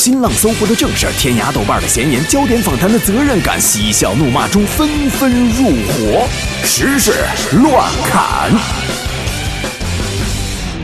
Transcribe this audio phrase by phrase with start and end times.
[0.00, 6.26] 新浪、搜狐的正事儿，天涯、豆瓣的闲言，焦点访谈的责任感，嬉笑怒骂中纷纷入伙，
[6.64, 7.12] 时事
[7.62, 8.50] 乱砍。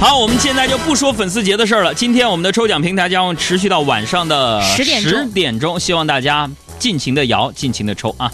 [0.00, 1.94] 好，我们现在就不说粉丝节的事儿了。
[1.94, 6.50] 今天我们的抽奖平台将持续到晚上的10点钟十点钟，希望大家
[6.80, 8.28] 尽情的摇，尽情的抽啊！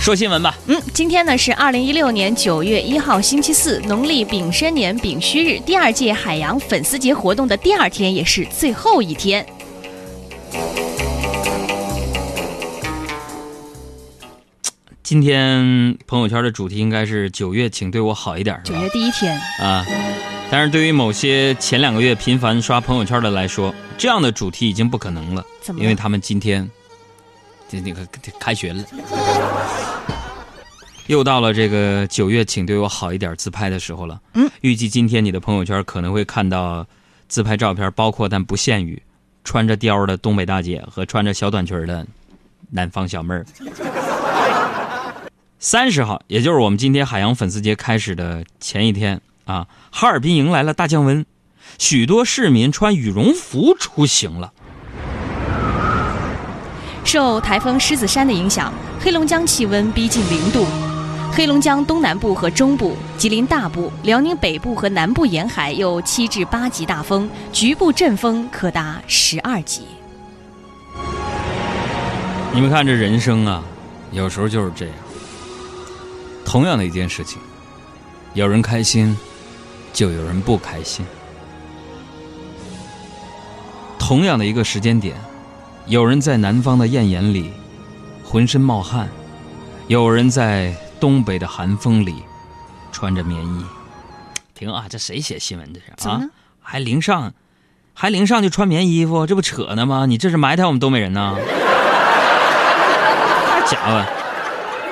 [0.00, 9.44] 说新闻吧，嗯，今天呢是二零一六年九月一号星期四，农历丙申年丙戌日，第二届海洋粉丝节活动的第二天，也是最后一天。
[15.02, 18.88] 今天朋友圈的主题应该是九月，请对我好一点，九月？
[18.88, 19.84] 第一天，啊，
[20.50, 26.66] 但是对于某些前两个月频繁刷朋友圈的来说，这样的主题已经不可能了，怎么了因为他们今天
[27.68, 28.06] 这那个
[28.40, 28.82] 开学了，
[31.08, 34.20] 又到了这个九月，请对我好一点自拍的时候了。
[34.34, 36.86] 嗯，预计今天你的朋友圈可能会看到
[37.28, 39.02] 自拍照片，包括但不限于
[39.42, 42.06] 穿着貂的东北大姐和穿着小短裙的
[42.70, 43.46] 南方小妹儿。
[45.58, 51.24] 三十号，也就是我们今天海洋粉丝节开始的前一天啊，哈尔滨迎来了大降温，
[51.78, 54.52] 许多市民穿羽绒服出行了。
[57.02, 58.70] 受台风狮子山的影响，
[59.00, 60.66] 黑龙江气温逼近零度。
[61.38, 69.82] 黑龙江东南部和中部、吉林大部、辽宁北部和南部沿海有七至八级大风，局部阵风可达十二级。
[72.52, 73.62] 你们看这人生啊，
[74.10, 74.94] 有时候就是这样。
[76.44, 77.38] 同样的一件事情，
[78.34, 79.16] 有人开心，
[79.92, 81.06] 就有人不开心。
[83.96, 85.14] 同样的一个时间点，
[85.86, 87.52] 有人在南方的艳阳里
[88.24, 89.08] 浑身冒汗，
[89.86, 92.22] 有人在东北的寒风里
[92.92, 93.64] 穿着棉衣。
[94.54, 94.86] 停啊！
[94.90, 96.20] 这谁写新闻这是啊？
[96.60, 97.32] 还零上，
[97.94, 100.06] 还零上就穿棉衣服，这不扯呢吗？
[100.06, 101.36] 你这是埋汰我们东北人呢？
[103.66, 104.04] 家伙，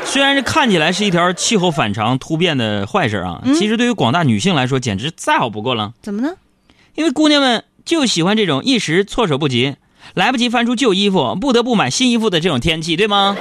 [0.05, 5.95] 虽然这看起来是一条气候反常突变的坏事啊，嗯其实对于广大女性来说，简直再好不过了。
[6.01, 6.35] 怎么呢？
[6.95, 9.77] 因为姑娘们就喜欢这种一时措手不及、
[10.15, 13.37] 来不及翻出旧衣服，不得不买新衣服的这种天气，对吗？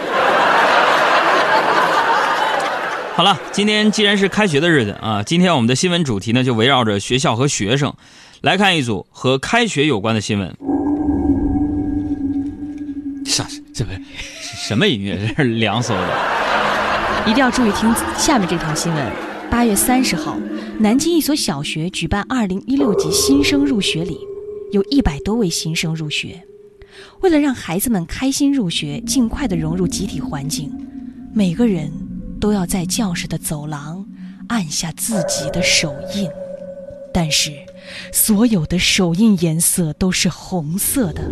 [3.15, 7.93] 好了，今天既然是开学的日子啊，今天我们的新闻主题呢就围绕着学校和学生，
[8.41, 10.53] 来看一组和开学有关的新闻。
[13.25, 13.47] 啥？
[13.73, 14.01] 这不是
[14.67, 15.17] 什么音乐？
[15.17, 16.09] 这是凉飕的。
[17.25, 19.11] 一定要注意听下面这条新闻。
[19.49, 20.37] 八月三十号，
[20.79, 24.19] 南京一所小学举办二零一六级新生入学礼，
[24.73, 26.43] 有一百多位新生入学。
[27.21, 30.69] 为了让孩子们开心入学，尽快的融入集体环境，
[31.33, 31.89] 每个人
[32.45, 34.05] 都要在教室的走廊
[34.49, 36.29] 按下自己的手印。
[37.11, 37.51] 但是，
[38.13, 41.23] 所有的手印颜色都是红色的，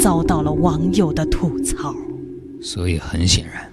[0.00, 1.92] 遭到了网友的吐槽。
[2.62, 3.68] 所以很显然，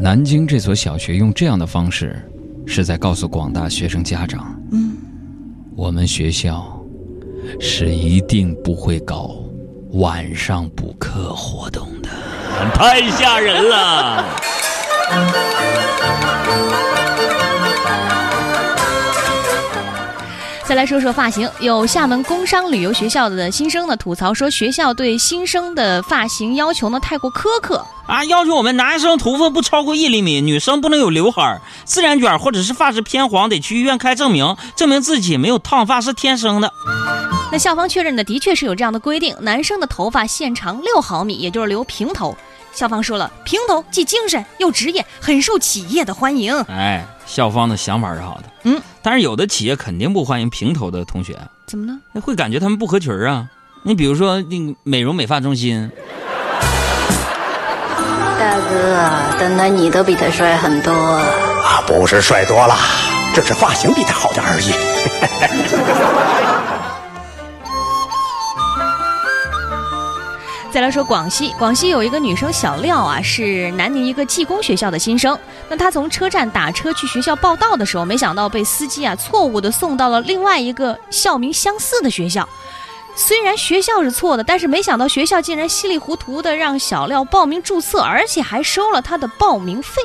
[0.00, 2.20] 南京这所小学用这样的方式，
[2.66, 4.96] 是在告诉广大学生家长：嗯，
[5.76, 6.84] 我们学校
[7.60, 9.36] 是一定不会搞
[9.92, 12.08] 晚上补课活动的。
[12.74, 14.24] 太吓人了！
[20.64, 27.84] 再来说说发型，有厦门工商旅游学校的新生呢吐槽说，学校对新生的发型要求呢太过苛刻。
[28.06, 36.72] 啊，要求我们男生头发不超过一厘米，女生不能有刘海儿，自然卷或者是发质偏黄，得去医院开证明，证明自己没有烫发是天生的。
[37.50, 42.34] 那校方确认的的确是有这样的规定，男生的头发线长六毫米，也就是留平头。
[42.74, 46.58] 校方说了，平头既精神又职业，很受企业的欢迎。
[46.68, 51.98] 哎，校方的想法是好的，嗯，但是有的企业肯定不欢迎平头的同学，怎么呢？
[52.12, 53.46] 那会感觉他们不合群儿啊。
[53.82, 55.90] 你比如说那个美容美发中心，
[58.38, 60.92] 大哥，等等你都比他帅很多。
[60.92, 62.74] 啊，不是帅多了，
[63.34, 64.72] 只是发型比他好点而已。
[70.72, 75.38] 再来说广西，广西有一个女生小廖啊，是南宁一个技工学校的新生。
[75.68, 82.48] 那她从车站打车去学校报到的时候，没想到被司机啊错误的送到了另外一个校名相似的学校。
[83.14, 90.00] 虽然学校是错的，但是没想到学校竟然稀里糊涂的让小廖报名注册，而且还收了他的报名费。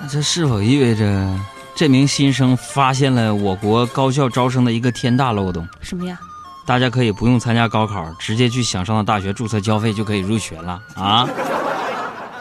[0.00, 1.32] 那这是否意味着
[1.76, 5.68] 这名新生发现了我国高校招生的一个天大漏洞？
[5.80, 6.18] 什么呀？
[6.64, 11.28] 大家可以不用参加高考，直接去想上的大学注册交费就可以入学了啊！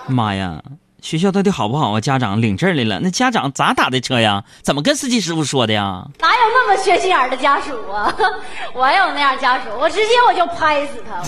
[0.07, 0.61] 妈呀，
[1.01, 1.99] 学校到底好不好啊？
[1.99, 4.43] 家长领证来了，那家长咋打的车呀？
[4.61, 6.05] 怎么跟司机师傅说的呀？
[6.19, 8.13] 哪有那么缺心眼的家属啊？
[8.73, 11.21] 我有那样家属，我直接我就拍死他。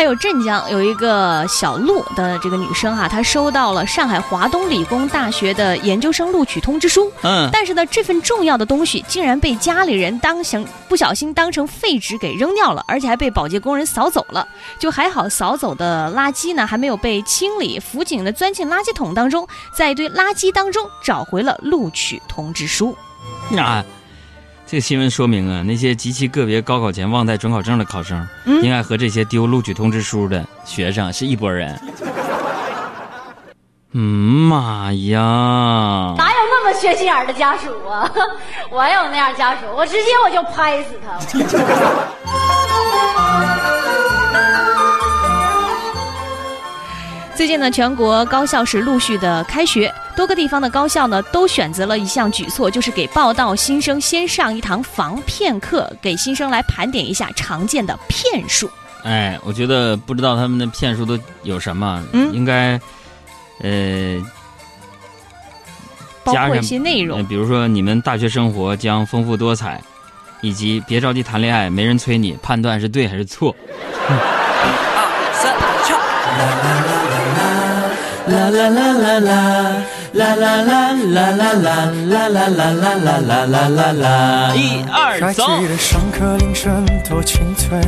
[0.00, 7.12] 还有镇江有一个小陆的这个女生哈、她收到了上海华东理工大学的研究生录取通知书。
[7.20, 14.48] 嗯，但是呢，这份重要的东西竟然被家里人当成不小心当成废纸给扔掉了，而且还被保洁工人扫走了。
[14.78, 19.46] 就还好，扫走的垃圾呢还没有被清理，辅警呢钻进垃圾桶当中，
[19.76, 22.96] 在一堆垃圾当中找回了录取通知书。
[23.54, 23.84] 啊，
[24.70, 31.76] 这个新闻说明啊，那些极其个别高考前忘带准考证的考生，嗯应该和这些丢录取通知书的学生是一拨人。
[33.94, 34.00] 嗯
[34.48, 36.14] 妈呀！
[36.16, 38.08] 哪有那么缺心眼儿的家属啊？
[38.70, 41.18] 我有那样家属，我直接我就拍死他。
[47.34, 58.70] 最近呢，全国高校是陆续的开学，多个地方的高校呢都选择了一项举措，就是给报到新生先上一堂防骗课，给新生来盘点一下常见的骗术。
[59.02, 62.78] 哎，我觉得不知道他们的骗术都有什么，嗯应该，
[63.62, 64.22] 呃，
[66.22, 67.24] 包括一些内呃容。
[67.24, 69.80] 比如说你们大学生活将丰富多彩，
[70.42, 73.56] 以及别着急谈恋爱，没人催你，判断是对还是错。
[74.06, 74.12] 二
[75.32, 75.56] 三
[75.86, 75.96] 跳。
[78.28, 79.82] 啦啦啦啦啦啦啦啦啦
[80.14, 84.52] 啦啦啦啦啦啦啦啦啦啦啦啦啦啦！
[84.56, 85.68] 一二还走记。
[85.68, 87.80] 得上课铃声多清脆，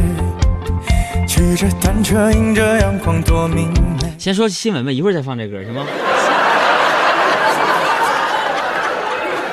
[1.27, 4.15] 骑着单车迎着阳光多明媚。
[4.19, 5.85] 先说新闻吧，一会儿再放这歌行吗？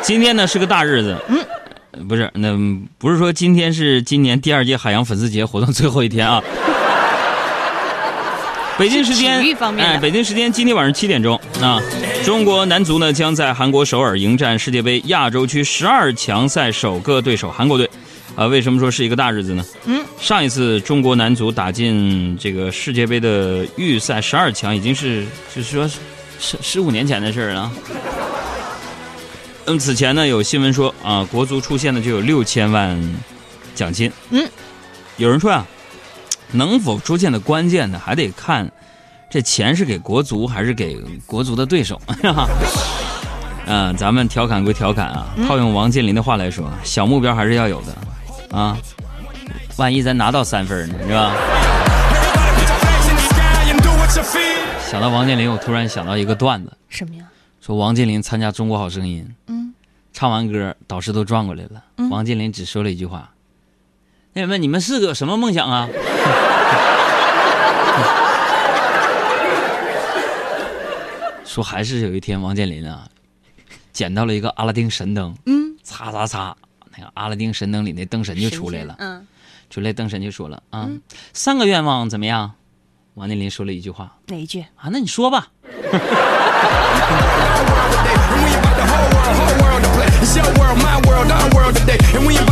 [0.04, 2.56] 今天呢是个大日子，嗯，不是，那
[3.00, 6.39] 不是说今天是今年第二届海洋粉丝节活动最后一天啊。
[8.79, 11.81] 北京时间，体育方面哎，北京时间今天晚上七点钟啊，
[12.23, 17.89] 中国男足呢将在韩国首尔迎战世界杯亚洲区十二强赛首个对手韩国队。
[18.37, 19.65] 啊，为什么说是一个大日子呢？
[19.83, 25.85] 嗯，上一次中国男足打进这个世界杯的预赛十二强，已经是就是说
[26.39, 27.69] 十十五年前的事儿了
[29.65, 32.97] 那么，此前呢有新闻说啊，国足出现的就有六千万
[33.75, 34.09] 奖金。
[34.29, 34.47] 嗯，
[35.17, 35.67] 有人说啊，
[36.51, 38.72] 能否出现的关键呢，还得看
[39.30, 42.01] 这钱是给国足还是给国足的对手。
[43.66, 48.75] 嗯、咱们调侃归调侃啊，套用王健林的话来说，小目标还是要有的啊。
[49.78, 51.34] 万一咱拿到三分呢，是吧？
[54.90, 57.24] 想到王健林，我突然想到一个段子，什么呀？
[57.62, 59.72] 说王健林参加《中国好声音》，嗯，
[60.12, 63.30] 唱完歌，导师都转过来了，嗯王健林只说了一句话
[64.33, 65.89] ：“那什么，你们四个有什么梦想啊？”
[71.45, 73.07] 说还是有一天，王健林啊，
[73.91, 76.55] 捡到了一个阿拉丁神灯，嗯，擦擦擦，
[76.95, 79.25] 那个阿拉丁神灯里那灯神就出来了，嗯，
[79.69, 80.87] 出来灯神就说了啊，
[81.33, 82.53] 三个愿望怎么样？
[83.15, 84.61] 王健林说了一句话哪一句？
[84.75, 85.47] 啊，那你说吧。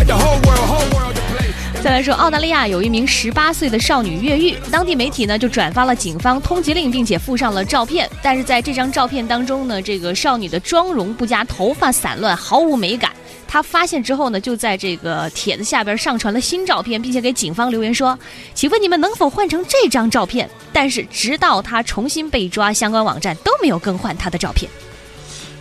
[1.97, 8.07] 再来说，澳大利亚有一名十八岁的少女越狱，当地媒体呢就转发了警方通缉令，并且附上了照片。
[8.21, 13.11] 但是在这张照片当中呢，这个少女的妆容不佳，头发散乱，毫无美感。
[13.47, 18.15] 她发现之后呢，就在这个帖子下边上传了新照片，并且给警方留言说
[18.53, 24.69] ：“请问你们能否换成这张照片？”但是直到她重新被抓，相关网站都没有更换她的照片。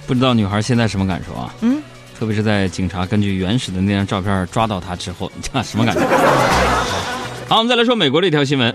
[0.06, 1.54] 不知道女孩现在什么感受啊？
[1.62, 1.82] 嗯，
[2.18, 6.00] 特别是在警察根据原始的那张照片抓到他之后，你 什么感觉？
[7.46, 8.74] 好，我们再来说美国这条新闻。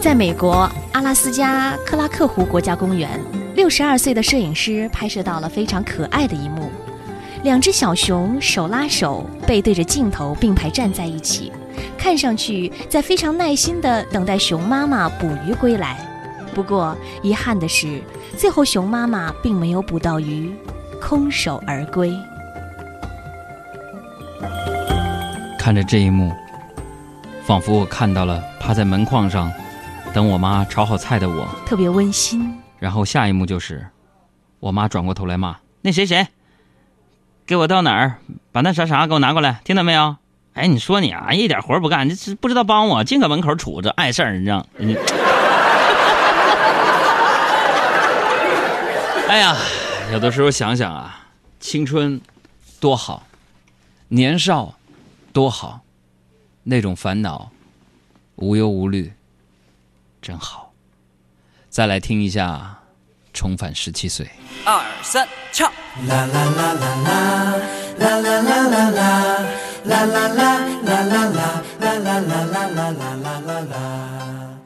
[0.00, 3.18] 在美国阿拉斯加克拉克湖国家公园，
[3.54, 6.70] 六十二岁的摄影师拍摄到了非常可爱的一幕：
[7.42, 11.50] 两只小熊手拉手，背对着镜头并排站在一起，
[11.96, 15.98] 看上去在非常耐心地等待熊妈妈捕鱼归来。
[16.58, 18.02] 不过遗憾的是，
[18.36, 20.52] 最后熊妈妈并没有捕到鱼，
[21.00, 22.12] 空手而归。
[25.56, 26.32] 看着这一幕，
[27.44, 29.52] 仿佛我看到了趴在门框上
[30.12, 31.48] 等我妈炒好菜的我。
[31.64, 32.52] 特别温馨。
[32.80, 33.86] 然后下一幕就是，
[34.58, 36.26] 我妈转过头来骂那谁谁，
[37.46, 38.16] 给我到哪儿
[38.50, 40.16] 把那啥啥给我拿过来，听到没有？
[40.54, 44.66] 哎，你说你啊，一点活不干，这是不知道帮我，净搁门口杵着碍事儿，你知道？
[49.28, 49.54] 哎呀，
[50.10, 51.26] 有的时候想想啊，
[51.60, 52.18] 青春
[52.80, 53.26] 多好，
[54.08, 54.74] 年少
[55.34, 55.80] 多好，
[56.62, 57.50] 那种烦恼
[58.36, 59.12] 无忧无虑，
[60.22, 60.72] 真好。
[61.68, 62.78] 再来听一下
[63.38, 64.24] 《重返十七岁》。
[64.64, 65.70] 二三唱。
[66.06, 67.56] 啦啦啦啦啦，
[67.98, 69.04] 啦啦啦啦啦，
[69.84, 74.58] 啦啦啦啦啦啦，啦啦啦啦啦啦啦啦。